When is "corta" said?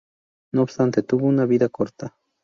1.69-2.17